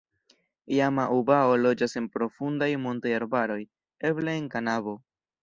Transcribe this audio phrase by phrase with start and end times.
[0.75, 3.61] Jama-ubao loĝas en profundaj montaj arbaroj,
[4.13, 4.99] eble en kabano.